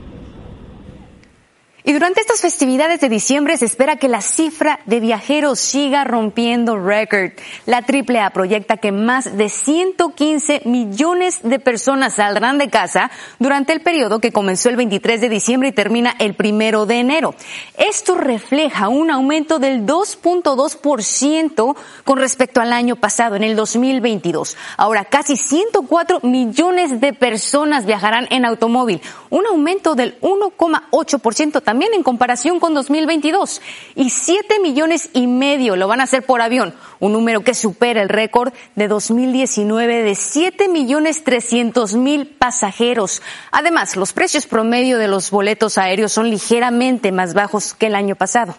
Y 1.88 1.92
durante 1.92 2.20
estas 2.20 2.40
festividades 2.40 3.00
de 3.00 3.08
diciembre 3.08 3.56
se 3.56 3.64
espera 3.64 3.94
que 3.94 4.08
la 4.08 4.20
cifra 4.20 4.80
de 4.86 4.98
viajeros 4.98 5.60
siga 5.60 6.02
rompiendo 6.02 6.76
récord. 6.76 7.30
La 7.64 7.76
AAA 7.76 8.30
proyecta 8.30 8.76
que 8.76 8.90
más 8.90 9.36
de 9.36 9.48
115 9.48 10.62
millones 10.64 11.38
de 11.44 11.60
personas 11.60 12.14
saldrán 12.14 12.58
de 12.58 12.70
casa 12.70 13.12
durante 13.38 13.72
el 13.72 13.82
periodo 13.82 14.18
que 14.18 14.32
comenzó 14.32 14.68
el 14.68 14.74
23 14.74 15.20
de 15.20 15.28
diciembre 15.28 15.68
y 15.68 15.72
termina 15.72 16.16
el 16.18 16.34
primero 16.34 16.86
de 16.86 16.98
enero. 16.98 17.36
Esto 17.78 18.16
refleja 18.16 18.88
un 18.88 19.12
aumento 19.12 19.60
del 19.60 19.86
2.2% 19.86 21.76
con 22.02 22.18
respecto 22.18 22.60
al 22.60 22.72
año 22.72 22.96
pasado, 22.96 23.36
en 23.36 23.44
el 23.44 23.54
2022. 23.54 24.56
Ahora, 24.76 25.04
casi 25.04 25.36
104 25.36 26.18
millones 26.24 27.00
de 27.00 27.12
personas 27.12 27.86
viajarán 27.86 28.26
en 28.30 28.44
automóvil, 28.44 29.00
un 29.30 29.46
aumento 29.46 29.94
del 29.94 30.20
1,8% 30.20 31.62
también 31.62 31.75
también 31.76 31.92
en 31.92 32.02
comparación 32.02 32.58
con 32.58 32.72
2022. 32.72 33.60
Y 33.96 34.08
7 34.08 34.60
millones 34.60 35.10
y 35.12 35.26
medio 35.26 35.76
lo 35.76 35.86
van 35.88 36.00
a 36.00 36.04
hacer 36.04 36.22
por 36.22 36.40
avión, 36.40 36.74
un 37.00 37.12
número 37.12 37.44
que 37.44 37.52
supera 37.52 38.00
el 38.00 38.08
récord 38.08 38.54
de 38.76 38.88
2019 38.88 40.02
de 40.02 40.14
7 40.14 40.70
millones 40.70 41.22
300 41.22 41.92
mil 41.96 42.28
pasajeros. 42.28 43.20
Además, 43.50 43.94
los 43.94 44.14
precios 44.14 44.46
promedio 44.46 44.96
de 44.96 45.06
los 45.06 45.30
boletos 45.30 45.76
aéreos 45.76 46.12
son 46.12 46.30
ligeramente 46.30 47.12
más 47.12 47.34
bajos 47.34 47.74
que 47.74 47.88
el 47.88 47.94
año 47.94 48.16
pasado. 48.16 48.56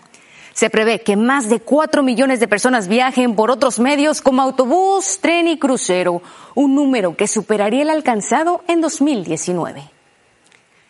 Se 0.53 0.69
prevé 0.69 1.01
que 1.01 1.15
más 1.15 1.49
de 1.49 1.59
4 1.59 2.03
millones 2.03 2.39
de 2.39 2.47
personas 2.47 2.87
viajen 2.87 3.35
por 3.35 3.49
otros 3.49 3.79
medios 3.79 4.21
como 4.21 4.43
autobús, 4.43 5.17
tren 5.21 5.47
y 5.47 5.57
crucero, 5.57 6.21
un 6.53 6.75
número 6.75 7.15
que 7.15 7.25
superaría 7.25 7.81
el 7.81 7.89
alcanzado 7.89 8.61
en 8.67 8.79
2019. 8.79 9.96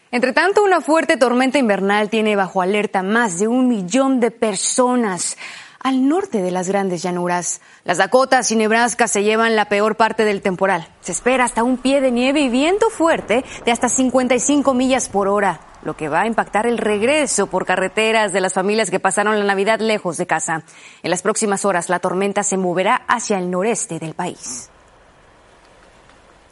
Entre 0.09 0.31
tanto, 0.31 0.63
una 0.63 0.79
fuerte 0.79 1.17
tormenta 1.17 1.57
invernal 1.57 2.09
tiene 2.09 2.37
bajo 2.37 2.61
alerta 2.61 3.03
más 3.03 3.39
de 3.39 3.47
un 3.47 3.67
millón 3.67 4.21
de 4.21 4.31
personas 4.31 5.37
al 5.81 6.07
norte 6.07 6.41
de 6.41 6.51
las 6.51 6.69
grandes 6.69 7.03
llanuras. 7.03 7.61
Las 7.83 7.97
Dakotas 7.97 8.51
y 8.51 8.55
Nebraska 8.55 9.07
se 9.07 9.23
llevan 9.23 9.55
la 9.55 9.65
peor 9.65 9.95
parte 9.95 10.23
del 10.23 10.41
temporal. 10.41 10.87
Se 11.01 11.11
espera 11.11 11.43
hasta 11.43 11.63
un 11.63 11.77
pie 11.77 11.99
de 11.99 12.11
nieve 12.11 12.39
y 12.39 12.49
viento 12.49 12.89
fuerte 12.89 13.43
de 13.65 13.71
hasta 13.71 13.89
55 13.89 14.73
millas 14.73 15.09
por 15.09 15.27
hora, 15.27 15.59
lo 15.83 15.97
que 15.97 16.07
va 16.07 16.21
a 16.21 16.27
impactar 16.27 16.67
el 16.67 16.77
regreso 16.77 17.47
por 17.47 17.65
carreteras 17.65 18.31
de 18.31 18.41
las 18.41 18.53
familias 18.53 18.89
que 18.89 19.01
pasaron 19.01 19.37
la 19.37 19.45
Navidad 19.45 19.79
lejos 19.81 20.15
de 20.15 20.25
casa. 20.25 20.63
En 21.03 21.09
las 21.09 21.21
próximas 21.21 21.65
horas 21.65 21.89
la 21.89 21.99
tormenta 21.99 22.43
se 22.43 22.55
moverá 22.55 23.03
hacia 23.07 23.37
el 23.37 23.51
noreste 23.51 23.99
del 23.99 24.13
país. 24.13 24.69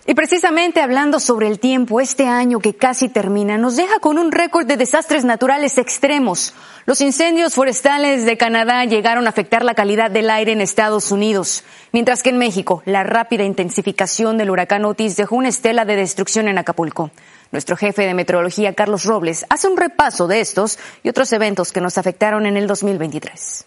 Y 0.08 0.14
precisamente 0.14 0.82
hablando 0.82 1.20
sobre 1.20 1.48
el 1.48 1.60
tiempo, 1.60 2.00
este 2.00 2.28
año 2.28 2.60
que 2.60 2.76
casi 2.76 3.10
termina 3.10 3.58
nos 3.58 3.76
deja 3.76 4.00
con 4.00 4.20
un 4.20 4.32
récord 4.32 4.68
de 4.68 4.78
desastres 4.78 5.26
naturales 5.26 5.80
extremos. 5.80 6.54
Los 6.86 7.02
incendios 7.02 7.56
forestales 7.56 8.24
de 8.24 8.38
Canadá 8.38 8.86
llegaron 8.86 9.26
a 9.26 9.30
afectar 9.30 9.66
la 9.66 9.74
calidad 9.74 10.12
del 10.12 10.30
aire 10.30 10.52
en 10.52 10.62
Estados 10.62 11.12
Unidos, 11.12 11.64
mientras 11.92 12.22
que 12.22 12.30
en 12.30 12.38
México 12.38 12.84
la 12.86 13.04
rápida 13.04 13.46
intensificación 13.46 14.38
del 14.38 14.52
huracán 14.52 14.86
Otis 14.86 15.16
dejó 15.16 15.38
una 15.38 15.50
estela 15.50 15.86
de 15.86 15.96
destrucción 15.96 16.48
en 16.48 16.60
Acapulco. 16.60 17.10
Nuestro 17.52 17.76
jefe 17.76 18.04
de 18.04 18.14
meteorología, 18.14 18.76
Carlos 18.76 19.06
Robles, 19.06 19.48
hace 19.50 19.68
un 19.68 19.76
repaso 19.76 20.28
de 20.28 20.40
estos 20.40 20.78
y 21.02 21.10
otros 21.10 21.34
eventos 21.34 21.72
que 21.72 21.82
nos 21.82 21.98
afectaron 21.98 22.46
en 22.46 22.58
el 22.58 22.68
2023. 22.68 23.66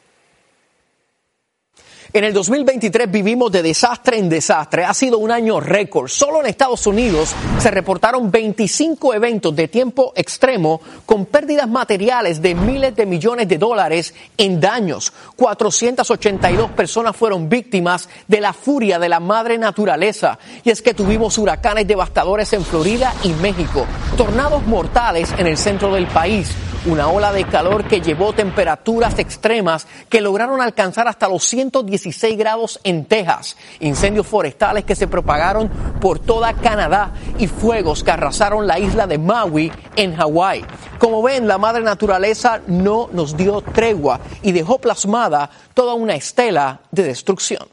En 2.11 2.25
el 2.25 2.33
2023 2.33 3.11
vivimos 3.11 3.53
de 3.53 3.63
desastre 3.63 4.17
en 4.17 4.31
desastre. 4.31 4.83
Ha 4.83 4.95
sido 4.95 5.19
un 5.19 5.31
año 5.31 5.61
récord. 5.61 6.09
Solo 6.09 6.41
en 6.41 6.47
Estados 6.47 6.87
Unidos 6.87 7.35
se 7.59 7.71
reportaron 7.71 8.31
25 8.31 9.13
eventos 9.13 9.55
de 9.55 9.69
tiempo 9.69 10.15
extremo 10.17 10.81
con 11.05 11.27
pérdidas 11.27 11.69
materiales 11.69 12.41
de 12.41 12.55
miles 12.55 12.97
de 12.97 13.05
millones 13.05 13.47
de 13.47 13.59
dólares 13.59 14.15
en 14.39 14.59
daños. 14.59 15.13
482 15.37 16.71
personas 16.71 17.15
fueron 17.15 17.51
víctimas 17.51 18.09
de 18.27 18.41
la 18.41 18.55
furia 18.55 18.99
de 18.99 19.11
la 19.11 19.21
madre 19.21 19.59
naturaleza. 19.59 20.39
Y 20.65 20.71
es 20.71 20.81
que 20.81 20.95
tuvimos 20.95 21.37
huracanes 21.37 21.87
devastadores 21.87 22.51
en 22.55 22.65
Florida 22.65 23.13
y 23.23 23.35
México, 23.35 23.85
tornados 24.17 24.67
mortales 24.67 25.35
en 25.37 25.47
el 25.47 25.59
centro 25.59 25.93
del 25.93 26.07
país, 26.07 26.57
una 26.87 27.09
ola 27.09 27.33
de 27.33 27.45
calor 27.45 27.85
que 27.85 28.01
llevó 28.01 28.33
temperaturas 28.33 29.19
extremas 29.19 29.87
que 30.09 30.21
lograron 30.21 30.63
alcanzar 30.63 31.09
hasta 31.09 31.29
los 31.29 31.45
110 31.45 31.99
16 31.99 32.39
grados 32.39 32.81
en 32.85 33.05
Texas, 33.07 33.57
incendios 33.81 34.27
forestales 34.27 34.85
que 34.85 34.95
se 34.95 35.09
propagaron 35.09 35.69
por 36.01 36.19
toda 36.19 36.55
Canadá 36.55 37.13
y 37.39 37.47
fuegos 37.47 38.05
que 38.05 38.11
arrasaron 38.11 38.67
la 38.67 38.79
isla 38.79 39.07
de 39.07 39.19
Maui 39.19 39.73
en 39.97 40.15
Hawái. 40.15 40.65
Como 40.99 41.23
ven, 41.23 41.49
la 41.49 41.59
madre 41.59 41.83
naturaleza 41.83 42.61
no 42.67 43.09
nos 43.13 43.37
dio 43.37 43.61
tregua 43.63 44.21
y 44.43 44.53
dejó 44.53 44.79
plasmada 44.79 45.51
toda 45.75 45.95
una 45.95 46.15
estela 46.15 46.81
de 46.91 47.05
destrucción. 47.05 47.67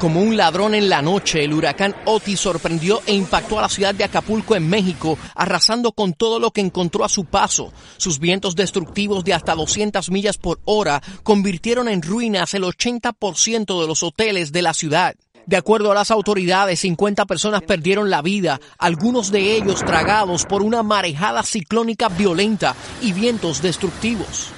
Como 0.00 0.22
un 0.22 0.34
ladrón 0.34 0.74
en 0.74 0.88
la 0.88 1.02
noche, 1.02 1.44
el 1.44 1.52
huracán 1.52 1.94
Otis 2.06 2.40
sorprendió 2.40 3.02
e 3.04 3.12
impactó 3.12 3.58
a 3.58 3.62
la 3.62 3.68
ciudad 3.68 3.94
de 3.94 4.02
Acapulco 4.02 4.56
en 4.56 4.66
México, 4.66 5.18
arrasando 5.34 5.92
con 5.92 6.14
todo 6.14 6.38
lo 6.38 6.52
que 6.52 6.62
encontró 6.62 7.04
a 7.04 7.08
su 7.10 7.26
paso. 7.26 7.70
Sus 7.98 8.18
vientos 8.18 8.56
destructivos 8.56 9.24
de 9.24 9.34
hasta 9.34 9.54
200 9.54 10.10
millas 10.10 10.38
por 10.38 10.58
hora 10.64 11.02
convirtieron 11.22 11.86
en 11.86 12.00
ruinas 12.00 12.54
el 12.54 12.62
80% 12.62 13.78
de 13.78 13.86
los 13.86 14.02
hoteles 14.02 14.52
de 14.52 14.62
la 14.62 14.72
ciudad. 14.72 15.16
De 15.44 15.58
acuerdo 15.58 15.92
a 15.92 15.94
las 15.94 16.10
autoridades, 16.10 16.80
50 16.80 17.26
personas 17.26 17.60
perdieron 17.60 18.08
la 18.08 18.22
vida, 18.22 18.58
algunos 18.78 19.30
de 19.30 19.54
ellos 19.54 19.84
tragados 19.84 20.46
por 20.46 20.62
una 20.62 20.82
marejada 20.82 21.42
ciclónica 21.42 22.08
violenta 22.08 22.74
y 23.02 23.12
vientos 23.12 23.60
destructivos. 23.60 24.54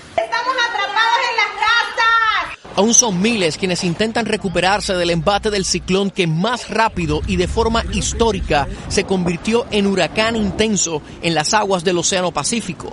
Aún 2.76 2.94
son 2.94 3.20
miles 3.20 3.58
quienes 3.58 3.84
intentan 3.84 4.26
recuperarse 4.26 4.94
del 4.94 5.10
embate 5.10 5.50
del 5.50 5.64
ciclón 5.64 6.10
que 6.10 6.26
más 6.26 6.70
rápido 6.70 7.20
y 7.26 7.36
de 7.36 7.48
forma 7.48 7.84
histórica 7.92 8.66
se 8.88 9.04
convirtió 9.04 9.66
en 9.70 9.86
huracán 9.86 10.36
intenso 10.36 11.02
en 11.22 11.34
las 11.34 11.52
aguas 11.52 11.84
del 11.84 11.98
Océano 11.98 12.32
Pacífico. 12.32 12.92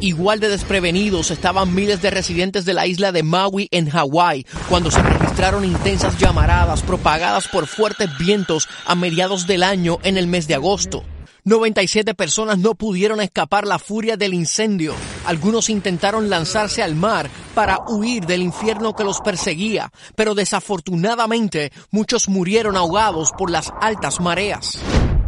Igual 0.00 0.38
de 0.40 0.48
desprevenidos 0.48 1.30
estaban 1.30 1.74
miles 1.74 2.00
de 2.00 2.10
residentes 2.10 2.64
de 2.64 2.72
la 2.72 2.86
isla 2.86 3.10
de 3.10 3.24
Maui 3.24 3.68
en 3.72 3.90
Hawái 3.90 4.46
cuando 4.68 4.90
se 4.90 5.02
registraron 5.02 5.64
intensas 5.64 6.16
llamaradas 6.18 6.82
propagadas 6.82 7.48
por 7.48 7.66
fuertes 7.66 8.08
vientos 8.16 8.68
a 8.86 8.94
mediados 8.94 9.46
del 9.46 9.64
año 9.64 9.98
en 10.04 10.16
el 10.16 10.28
mes 10.28 10.46
de 10.46 10.54
agosto. 10.54 11.04
97 11.48 12.14
personas 12.14 12.58
no 12.58 12.74
pudieron 12.74 13.22
escapar 13.22 13.66
la 13.66 13.78
furia 13.78 14.18
del 14.18 14.34
incendio. 14.34 14.94
Algunos 15.24 15.70
intentaron 15.70 16.28
lanzarse 16.28 16.82
al 16.82 16.94
mar 16.94 17.30
para 17.54 17.78
huir 17.88 18.26
del 18.26 18.42
infierno 18.42 18.94
que 18.94 19.02
los 19.02 19.22
perseguía, 19.22 19.90
pero 20.14 20.34
desafortunadamente 20.34 21.72
muchos 21.90 22.28
murieron 22.28 22.76
ahogados 22.76 23.32
por 23.32 23.50
las 23.50 23.72
altas 23.80 24.20
mareas. 24.20 24.78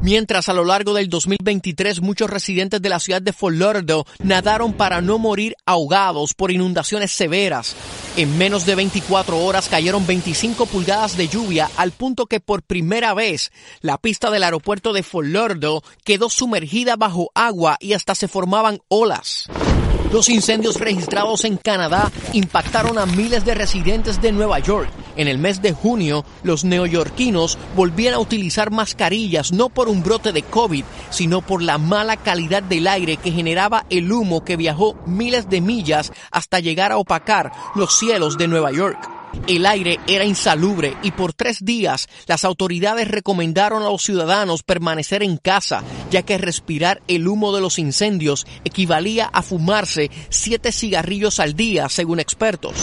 Mientras 0.02 0.48
a 0.48 0.54
lo 0.54 0.64
largo 0.64 0.94
del 0.94 1.10
2023 1.10 2.00
muchos 2.00 2.30
residentes 2.30 2.80
de 2.80 2.88
la 2.88 3.00
ciudad 3.00 3.20
de 3.20 3.34
Fort 3.34 3.56
nadaron 4.22 4.72
para 4.72 5.02
no 5.02 5.18
morir 5.18 5.54
ahogados 5.66 6.32
por 6.32 6.50
inundaciones 6.50 7.10
severas. 7.10 7.76
En 8.16 8.38
menos 8.38 8.64
de 8.64 8.76
24 8.76 9.38
horas 9.38 9.68
cayeron 9.68 10.06
25 10.06 10.64
pulgadas 10.66 11.18
de 11.18 11.28
lluvia 11.28 11.70
al 11.76 11.92
punto 11.92 12.24
que 12.24 12.40
por 12.40 12.62
primera 12.62 13.12
vez 13.12 13.52
la 13.82 13.98
pista 13.98 14.30
del 14.30 14.42
aeropuerto 14.42 14.94
de 14.94 15.02
Fort 15.02 15.28
quedó 16.02 16.30
sumergida 16.30 16.96
bajo 16.96 17.30
agua 17.34 17.76
y 17.78 17.92
hasta 17.92 18.14
se 18.14 18.26
formaban 18.26 18.80
olas. 18.88 19.48
Los 20.12 20.28
incendios 20.28 20.80
registrados 20.80 21.44
en 21.44 21.56
Canadá 21.56 22.10
impactaron 22.32 22.98
a 22.98 23.06
miles 23.06 23.44
de 23.44 23.54
residentes 23.54 24.20
de 24.20 24.32
Nueva 24.32 24.58
York. 24.58 24.90
En 25.16 25.28
el 25.28 25.38
mes 25.38 25.62
de 25.62 25.72
junio, 25.72 26.24
los 26.42 26.64
neoyorquinos 26.64 27.58
volvían 27.76 28.14
a 28.14 28.18
utilizar 28.18 28.70
mascarillas 28.70 29.52
no 29.52 29.68
por 29.68 29.88
un 29.88 30.02
brote 30.02 30.32
de 30.32 30.42
COVID, 30.42 30.84
sino 31.10 31.40
por 31.42 31.62
la 31.62 31.78
mala 31.78 32.16
calidad 32.16 32.62
del 32.62 32.86
aire 32.86 33.16
que 33.16 33.32
generaba 33.32 33.86
el 33.90 34.10
humo 34.10 34.44
que 34.44 34.56
viajó 34.56 34.96
miles 35.06 35.48
de 35.48 35.60
millas 35.60 36.12
hasta 36.30 36.60
llegar 36.60 36.92
a 36.92 36.98
opacar 36.98 37.52
los 37.74 37.98
cielos 37.98 38.38
de 38.38 38.48
Nueva 38.48 38.72
York. 38.72 39.20
El 39.46 39.66
aire 39.66 40.00
era 40.08 40.24
insalubre 40.24 40.96
y 41.02 41.12
por 41.12 41.32
tres 41.32 41.64
días 41.64 42.08
las 42.26 42.44
autoridades 42.44 43.08
recomendaron 43.08 43.82
a 43.82 43.90
los 43.90 44.02
ciudadanos 44.02 44.62
permanecer 44.62 45.22
en 45.22 45.36
casa, 45.36 45.82
ya 46.10 46.22
que 46.22 46.38
respirar 46.38 47.00
el 47.06 47.28
humo 47.28 47.54
de 47.54 47.60
los 47.60 47.78
incendios 47.78 48.46
equivalía 48.64 49.26
a 49.26 49.42
fumarse 49.42 50.10
siete 50.28 50.72
cigarrillos 50.72 51.38
al 51.40 51.54
día, 51.54 51.88
según 51.88 52.20
expertos. 52.20 52.74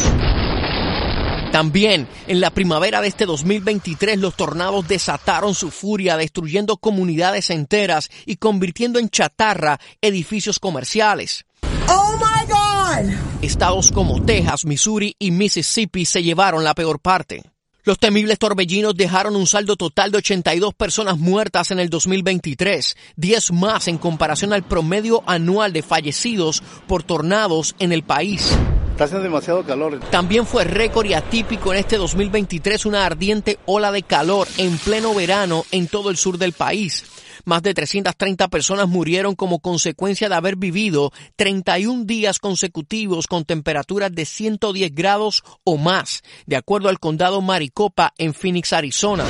También 1.57 2.07
en 2.27 2.39
la 2.39 2.51
primavera 2.51 3.01
de 3.01 3.07
este 3.07 3.25
2023 3.25 4.19
los 4.19 4.35
tornados 4.35 4.87
desataron 4.87 5.55
su 5.55 5.71
furia 5.71 6.15
destruyendo 6.15 6.77
comunidades 6.77 7.49
enteras 7.49 8.11
y 8.27 8.35
convirtiendo 8.35 8.99
en 8.99 9.09
chatarra 9.09 9.79
edificios 9.99 10.59
comerciales. 10.59 11.45
Oh 11.89 12.15
my 12.17 12.45
God. 12.45 13.11
Estados 13.41 13.91
como 13.91 14.23
Texas, 14.23 14.65
Missouri 14.65 15.15
y 15.17 15.31
Mississippi 15.31 16.05
se 16.05 16.21
llevaron 16.21 16.63
la 16.63 16.75
peor 16.75 16.99
parte. 16.99 17.41
Los 17.83 17.97
temibles 17.97 18.37
torbellinos 18.37 18.95
dejaron 18.95 19.35
un 19.35 19.47
saldo 19.47 19.77
total 19.77 20.11
de 20.11 20.19
82 20.19 20.75
personas 20.75 21.17
muertas 21.17 21.71
en 21.71 21.79
el 21.79 21.89
2023, 21.89 22.95
10 23.15 23.51
más 23.53 23.87
en 23.87 23.97
comparación 23.97 24.53
al 24.53 24.61
promedio 24.61 25.23
anual 25.25 25.73
de 25.73 25.81
fallecidos 25.81 26.61
por 26.85 27.01
tornados 27.01 27.73
en 27.79 27.93
el 27.93 28.03
país. 28.03 28.55
Está 28.97 29.05
haciendo 29.05 29.25
demasiado 29.25 29.63
calor. 29.63 29.99
También 30.09 30.47
fue 30.47 30.63
récord 30.63 31.05
y 31.05 31.13
atípico 31.13 31.71
en 31.71 31.77
este 31.77 31.97
2023 31.97 32.87
una 32.87 33.05
ardiente 33.05 33.59
ola 33.67 33.91
de 33.91 34.01
calor 34.01 34.47
en 34.57 34.75
pleno 34.79 35.13
verano 35.13 35.65
en 35.69 35.87
todo 35.87 36.09
el 36.09 36.17
sur 36.17 36.39
del 36.39 36.53
país. 36.53 37.05
Más 37.45 37.61
de 37.61 37.75
330 37.75 38.47
personas 38.47 38.87
murieron 38.87 39.35
como 39.35 39.59
consecuencia 39.59 40.29
de 40.29 40.35
haber 40.35 40.55
vivido 40.55 41.11
31 41.35 42.05
días 42.05 42.39
consecutivos 42.39 43.27
con 43.27 43.45
temperaturas 43.45 44.11
de 44.11 44.25
110 44.25 44.95
grados 44.95 45.43
o 45.63 45.77
más, 45.77 46.23
de 46.47 46.55
acuerdo 46.55 46.89
al 46.89 46.99
condado 46.99 47.39
Maricopa 47.41 48.15
en 48.17 48.33
Phoenix, 48.33 48.73
Arizona. 48.73 49.25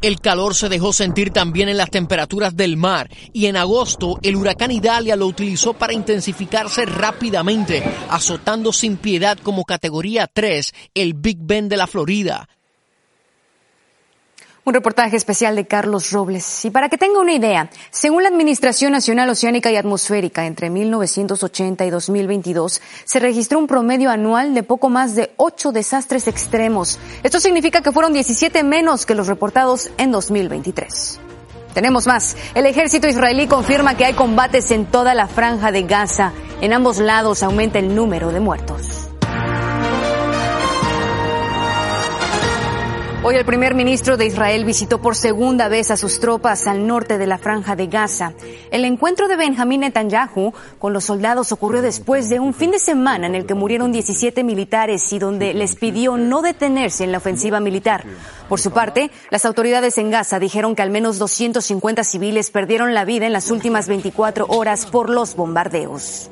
El 0.00 0.20
calor 0.20 0.54
se 0.54 0.68
dejó 0.68 0.92
sentir 0.92 1.30
también 1.30 1.68
en 1.68 1.76
las 1.76 1.90
temperaturas 1.90 2.56
del 2.56 2.76
mar 2.76 3.10
y 3.32 3.46
en 3.46 3.56
agosto 3.56 4.20
el 4.22 4.36
huracán 4.36 4.70
Idalia 4.70 5.16
lo 5.16 5.26
utilizó 5.26 5.74
para 5.74 5.92
intensificarse 5.92 6.86
rápidamente, 6.86 7.82
azotando 8.08 8.72
sin 8.72 8.96
piedad 8.96 9.36
como 9.42 9.64
categoría 9.64 10.28
3 10.32 10.72
el 10.94 11.14
Big 11.14 11.38
Ben 11.40 11.68
de 11.68 11.76
la 11.76 11.88
Florida. 11.88 12.48
Un 14.68 14.74
reportaje 14.74 15.16
especial 15.16 15.56
de 15.56 15.66
Carlos 15.66 16.10
Robles. 16.10 16.66
Y 16.66 16.70
para 16.70 16.90
que 16.90 16.98
tenga 16.98 17.20
una 17.20 17.32
idea, 17.32 17.70
según 17.88 18.22
la 18.22 18.28
Administración 18.28 18.92
Nacional 18.92 19.30
Oceánica 19.30 19.72
y 19.72 19.76
Atmosférica, 19.76 20.44
entre 20.44 20.68
1980 20.68 21.86
y 21.86 21.88
2022 21.88 22.82
se 23.06 23.18
registró 23.18 23.58
un 23.58 23.66
promedio 23.66 24.10
anual 24.10 24.52
de 24.52 24.62
poco 24.62 24.90
más 24.90 25.14
de 25.14 25.32
ocho 25.38 25.72
desastres 25.72 26.28
extremos. 26.28 26.98
Esto 27.22 27.40
significa 27.40 27.80
que 27.80 27.92
fueron 27.92 28.12
17 28.12 28.62
menos 28.62 29.06
que 29.06 29.14
los 29.14 29.26
reportados 29.26 29.90
en 29.96 30.10
2023. 30.10 31.18
Tenemos 31.72 32.06
más. 32.06 32.36
El 32.54 32.66
ejército 32.66 33.08
israelí 33.08 33.46
confirma 33.46 33.96
que 33.96 34.04
hay 34.04 34.12
combates 34.12 34.70
en 34.70 34.84
toda 34.84 35.14
la 35.14 35.28
franja 35.28 35.72
de 35.72 35.84
Gaza. 35.84 36.34
En 36.60 36.74
ambos 36.74 36.98
lados 36.98 37.42
aumenta 37.42 37.78
el 37.78 37.94
número 37.94 38.32
de 38.32 38.40
muertos. 38.40 38.97
Hoy 43.28 43.36
el 43.36 43.44
primer 43.44 43.74
ministro 43.74 44.16
de 44.16 44.24
Israel 44.24 44.64
visitó 44.64 45.02
por 45.02 45.14
segunda 45.14 45.68
vez 45.68 45.90
a 45.90 45.98
sus 45.98 46.18
tropas 46.18 46.66
al 46.66 46.86
norte 46.86 47.18
de 47.18 47.26
la 47.26 47.36
franja 47.36 47.76
de 47.76 47.86
Gaza. 47.86 48.32
El 48.70 48.86
encuentro 48.86 49.28
de 49.28 49.36
Benjamín 49.36 49.82
Netanyahu 49.82 50.54
con 50.78 50.94
los 50.94 51.04
soldados 51.04 51.52
ocurrió 51.52 51.82
después 51.82 52.30
de 52.30 52.40
un 52.40 52.54
fin 52.54 52.70
de 52.70 52.78
semana 52.78 53.26
en 53.26 53.34
el 53.34 53.44
que 53.44 53.52
murieron 53.52 53.92
17 53.92 54.42
militares 54.44 55.12
y 55.12 55.18
donde 55.18 55.52
les 55.52 55.76
pidió 55.76 56.16
no 56.16 56.40
detenerse 56.40 57.04
en 57.04 57.12
la 57.12 57.18
ofensiva 57.18 57.60
militar. 57.60 58.02
Por 58.48 58.60
su 58.60 58.70
parte, 58.70 59.10
las 59.28 59.44
autoridades 59.44 59.98
en 59.98 60.10
Gaza 60.10 60.38
dijeron 60.38 60.74
que 60.74 60.80
al 60.80 60.90
menos 60.90 61.18
250 61.18 62.04
civiles 62.04 62.50
perdieron 62.50 62.94
la 62.94 63.04
vida 63.04 63.26
en 63.26 63.34
las 63.34 63.50
últimas 63.50 63.88
24 63.88 64.46
horas 64.48 64.86
por 64.86 65.10
los 65.10 65.36
bombardeos. 65.36 66.30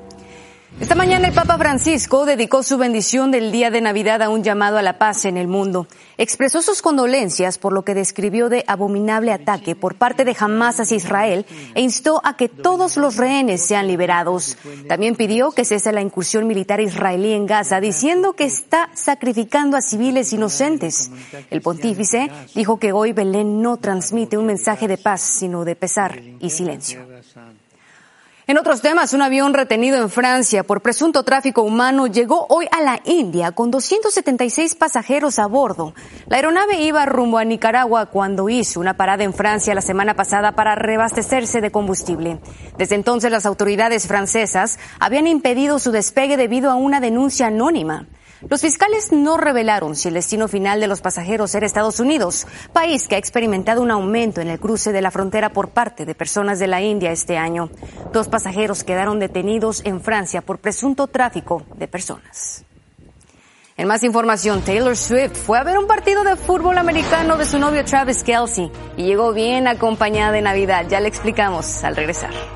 Esta 0.78 0.94
mañana 0.94 1.28
el 1.28 1.32
Papa 1.32 1.56
Francisco 1.56 2.26
dedicó 2.26 2.62
su 2.62 2.76
bendición 2.76 3.30
del 3.30 3.50
día 3.50 3.70
de 3.70 3.80
Navidad 3.80 4.20
a 4.20 4.28
un 4.28 4.42
llamado 4.42 4.76
a 4.76 4.82
la 4.82 4.98
paz 4.98 5.24
en 5.24 5.38
el 5.38 5.48
mundo. 5.48 5.86
Expresó 6.18 6.60
sus 6.60 6.82
condolencias 6.82 7.56
por 7.56 7.72
lo 7.72 7.82
que 7.82 7.94
describió 7.94 8.50
de 8.50 8.62
abominable 8.66 9.32
ataque 9.32 9.74
por 9.74 9.94
parte 9.94 10.26
de 10.26 10.36
Hamas 10.38 10.78
hacia 10.78 10.98
Israel 10.98 11.46
e 11.74 11.80
instó 11.80 12.20
a 12.24 12.36
que 12.36 12.50
todos 12.50 12.98
los 12.98 13.16
rehenes 13.16 13.62
sean 13.62 13.86
liberados. 13.86 14.58
También 14.86 15.16
pidió 15.16 15.50
que 15.50 15.64
cese 15.64 15.92
la 15.92 16.02
incursión 16.02 16.46
militar 16.46 16.82
israelí 16.82 17.32
en 17.32 17.46
Gaza, 17.46 17.80
diciendo 17.80 18.34
que 18.34 18.44
está 18.44 18.90
sacrificando 18.92 19.78
a 19.78 19.82
civiles 19.82 20.34
inocentes. 20.34 21.10
El 21.50 21.62
pontífice 21.62 22.30
dijo 22.54 22.78
que 22.78 22.92
hoy 22.92 23.14
Belén 23.14 23.62
no 23.62 23.78
transmite 23.78 24.36
un 24.36 24.44
mensaje 24.44 24.88
de 24.88 24.98
paz, 24.98 25.22
sino 25.22 25.64
de 25.64 25.74
pesar 25.74 26.20
y 26.38 26.50
silencio. 26.50 27.00
En 28.48 28.58
otros 28.58 28.80
temas, 28.80 29.12
un 29.12 29.22
avión 29.22 29.54
retenido 29.54 30.00
en 30.00 30.08
Francia 30.08 30.62
por 30.62 30.80
presunto 30.80 31.24
tráfico 31.24 31.62
humano 31.62 32.06
llegó 32.06 32.46
hoy 32.48 32.68
a 32.70 32.80
la 32.80 33.00
India 33.04 33.50
con 33.50 33.72
276 33.72 34.76
pasajeros 34.76 35.40
a 35.40 35.48
bordo. 35.48 35.94
La 36.28 36.36
aeronave 36.36 36.80
iba 36.80 37.04
rumbo 37.06 37.38
a 37.38 37.44
Nicaragua 37.44 38.06
cuando 38.06 38.48
hizo 38.48 38.78
una 38.78 38.96
parada 38.96 39.24
en 39.24 39.34
Francia 39.34 39.74
la 39.74 39.82
semana 39.82 40.14
pasada 40.14 40.52
para 40.52 40.76
reabastecerse 40.76 41.60
de 41.60 41.72
combustible. 41.72 42.38
Desde 42.78 42.94
entonces 42.94 43.32
las 43.32 43.46
autoridades 43.46 44.06
francesas 44.06 44.78
habían 45.00 45.26
impedido 45.26 45.80
su 45.80 45.90
despegue 45.90 46.36
debido 46.36 46.70
a 46.70 46.76
una 46.76 47.00
denuncia 47.00 47.48
anónima. 47.48 48.06
Los 48.48 48.60
fiscales 48.60 49.12
no 49.12 49.38
revelaron 49.38 49.96
si 49.96 50.08
el 50.08 50.14
destino 50.14 50.46
final 50.46 50.78
de 50.80 50.86
los 50.86 51.00
pasajeros 51.00 51.54
era 51.54 51.64
Estados 51.64 52.00
Unidos, 52.00 52.46
país 52.72 53.08
que 53.08 53.14
ha 53.14 53.18
experimentado 53.18 53.80
un 53.80 53.90
aumento 53.90 54.40
en 54.40 54.48
el 54.48 54.60
cruce 54.60 54.92
de 54.92 55.00
la 55.00 55.10
frontera 55.10 55.50
por 55.50 55.70
parte 55.70 56.04
de 56.04 56.14
personas 56.14 56.58
de 56.58 56.66
la 56.66 56.82
India 56.82 57.12
este 57.12 57.38
año. 57.38 57.70
Dos 58.12 58.28
pasajeros 58.28 58.84
quedaron 58.84 59.18
detenidos 59.18 59.80
en 59.84 60.02
Francia 60.02 60.42
por 60.42 60.58
presunto 60.58 61.06
tráfico 61.06 61.62
de 61.76 61.88
personas. 61.88 62.64
En 63.78 63.88
más 63.88 64.02
información, 64.04 64.62
Taylor 64.62 64.96
Swift 64.96 65.34
fue 65.34 65.58
a 65.58 65.64
ver 65.64 65.78
un 65.78 65.86
partido 65.86 66.22
de 66.24 66.36
fútbol 66.36 66.78
americano 66.78 67.36
de 67.36 67.44
su 67.44 67.58
novio 67.58 67.84
Travis 67.84 68.22
Kelsey 68.22 68.70
y 68.96 69.04
llegó 69.04 69.32
bien 69.32 69.68
acompañada 69.68 70.32
de 70.32 70.42
Navidad. 70.42 70.86
Ya 70.88 71.00
le 71.00 71.08
explicamos 71.08 71.84
al 71.84 71.96
regresar. 71.96 72.55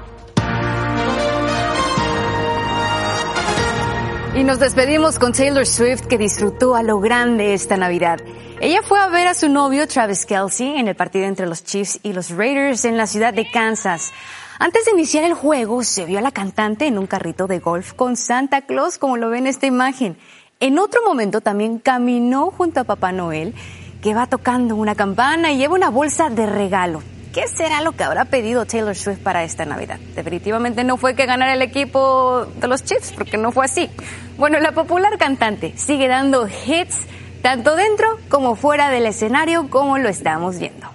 Y 4.32 4.44
nos 4.44 4.60
despedimos 4.60 5.18
con 5.18 5.32
Taylor 5.32 5.66
Swift 5.66 6.06
que 6.06 6.16
disfrutó 6.16 6.76
a 6.76 6.84
lo 6.84 7.00
grande 7.00 7.52
esta 7.52 7.76
Navidad. 7.76 8.20
Ella 8.60 8.80
fue 8.80 9.00
a 9.00 9.08
ver 9.08 9.26
a 9.26 9.34
su 9.34 9.48
novio 9.48 9.88
Travis 9.88 10.24
Kelsey 10.24 10.76
en 10.76 10.86
el 10.86 10.94
partido 10.94 11.24
entre 11.24 11.46
los 11.46 11.64
Chiefs 11.64 11.98
y 12.04 12.12
los 12.12 12.30
Raiders 12.30 12.84
en 12.84 12.96
la 12.96 13.08
ciudad 13.08 13.34
de 13.34 13.50
Kansas. 13.50 14.12
Antes 14.60 14.84
de 14.84 14.92
iniciar 14.92 15.24
el 15.24 15.34
juego, 15.34 15.82
se 15.82 16.04
vio 16.04 16.20
a 16.20 16.22
la 16.22 16.30
cantante 16.30 16.86
en 16.86 16.96
un 16.96 17.08
carrito 17.08 17.48
de 17.48 17.58
golf 17.58 17.92
con 17.94 18.16
Santa 18.16 18.62
Claus, 18.62 18.98
como 18.98 19.16
lo 19.16 19.30
ven 19.30 19.40
en 19.40 19.46
esta 19.48 19.66
imagen. 19.66 20.16
En 20.60 20.78
otro 20.78 21.00
momento 21.04 21.40
también 21.40 21.78
caminó 21.78 22.52
junto 22.52 22.80
a 22.80 22.84
Papá 22.84 23.10
Noel, 23.10 23.52
que 24.00 24.14
va 24.14 24.28
tocando 24.28 24.76
una 24.76 24.94
campana 24.94 25.50
y 25.50 25.56
lleva 25.56 25.74
una 25.74 25.90
bolsa 25.90 26.30
de 26.30 26.46
regalo. 26.46 27.02
¿Qué 27.32 27.46
será 27.46 27.80
lo 27.80 27.92
que 27.92 28.02
habrá 28.02 28.24
pedido 28.24 28.66
Taylor 28.66 28.96
Swift 28.96 29.20
para 29.20 29.44
esta 29.44 29.64
Navidad? 29.64 30.00
Definitivamente 30.16 30.82
no 30.82 30.96
fue 30.96 31.14
que 31.14 31.26
ganara 31.26 31.54
el 31.54 31.62
equipo 31.62 32.44
de 32.56 32.66
los 32.66 32.82
Chiefs, 32.82 33.12
porque 33.12 33.36
no 33.36 33.52
fue 33.52 33.66
así. 33.66 33.88
Bueno, 34.36 34.58
la 34.58 34.72
popular 34.72 35.16
cantante 35.16 35.72
sigue 35.76 36.08
dando 36.08 36.48
hits 36.48 36.96
tanto 37.40 37.76
dentro 37.76 38.18
como 38.28 38.56
fuera 38.56 38.90
del 38.90 39.06
escenario, 39.06 39.70
como 39.70 39.98
lo 39.98 40.08
estamos 40.08 40.58
viendo. 40.58 40.88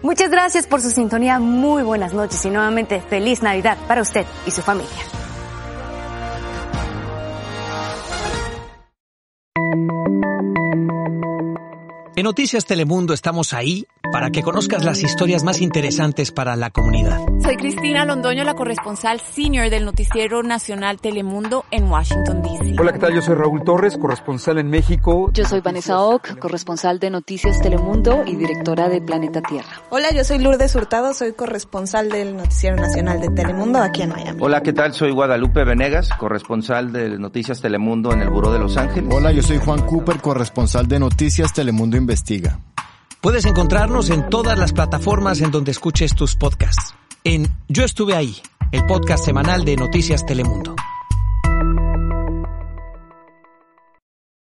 Muchas 0.00 0.30
gracias 0.30 0.68
por 0.68 0.80
su 0.80 0.90
sintonía, 0.90 1.40
muy 1.40 1.82
buenas 1.82 2.14
noches 2.14 2.44
y 2.44 2.50
nuevamente 2.50 3.00
feliz 3.00 3.42
Navidad 3.42 3.76
para 3.88 4.02
usted 4.02 4.26
y 4.46 4.52
su 4.52 4.62
familia. 4.62 4.88
En 12.14 12.24
Noticias 12.24 12.64
Telemundo 12.64 13.12
estamos 13.12 13.52
ahí 13.52 13.86
para 14.12 14.30
que 14.30 14.42
conozcas 14.42 14.84
las 14.84 15.02
historias 15.02 15.44
más 15.44 15.60
interesantes 15.60 16.32
para 16.32 16.56
la 16.56 16.70
comunidad. 16.70 17.20
Soy 17.42 17.56
Cristina 17.56 18.04
Londoño, 18.04 18.44
la 18.44 18.54
corresponsal 18.54 19.20
senior 19.20 19.70
del 19.70 19.84
Noticiero 19.84 20.42
Nacional 20.42 21.00
Telemundo 21.00 21.64
en 21.70 21.84
Washington, 21.90 22.42
D.C. 22.42 22.74
Hola, 22.78 22.92
¿qué 22.92 22.98
tal? 22.98 23.14
Yo 23.14 23.22
soy 23.22 23.34
Raúl 23.34 23.64
Torres, 23.64 23.96
corresponsal 23.96 24.58
en 24.58 24.70
México. 24.70 25.30
Yo 25.32 25.44
soy 25.44 25.60
Vanessa 25.60 26.00
Ock, 26.00 26.38
corresponsal 26.38 26.98
de 26.98 27.10
Noticias 27.10 27.60
Telemundo 27.60 28.24
y 28.26 28.36
directora 28.36 28.88
de 28.88 29.00
Planeta 29.00 29.40
Tierra. 29.42 29.82
Hola, 29.90 30.12
yo 30.12 30.24
soy 30.24 30.38
Lourdes 30.38 30.74
Hurtado, 30.74 31.14
soy 31.14 31.32
corresponsal 31.32 32.08
del 32.08 32.36
Noticiero 32.36 32.76
Nacional 32.76 33.20
de 33.20 33.28
Telemundo 33.30 33.78
aquí 33.78 34.02
en 34.02 34.10
Miami. 34.10 34.38
Hola, 34.40 34.62
¿qué 34.62 34.72
tal? 34.72 34.94
Soy 34.94 35.12
Guadalupe 35.12 35.64
Venegas, 35.64 36.10
corresponsal 36.18 36.92
de 36.92 37.18
Noticias 37.18 37.60
Telemundo 37.60 38.12
en 38.12 38.22
el 38.22 38.30
Buró 38.30 38.52
de 38.52 38.58
Los 38.58 38.76
Ángeles. 38.76 39.12
Hola, 39.12 39.32
yo 39.32 39.42
soy 39.42 39.58
Juan 39.58 39.82
Cooper, 39.82 40.20
corresponsal 40.20 40.86
de 40.86 40.98
Noticias 40.98 41.52
Telemundo 41.52 41.96
Investiga. 41.96 42.58
Puedes 43.20 43.46
encontrarnos 43.46 44.10
en 44.10 44.28
todas 44.30 44.56
las 44.56 44.72
plataformas 44.72 45.40
en 45.40 45.50
donde 45.50 45.72
escuches 45.72 46.14
tus 46.14 46.36
podcasts. 46.36 46.94
En 47.24 47.48
Yo 47.66 47.82
estuve 47.82 48.14
ahí, 48.14 48.36
el 48.70 48.86
podcast 48.86 49.24
semanal 49.24 49.64
de 49.64 49.74
Noticias 49.74 50.24
Telemundo. 50.24 50.76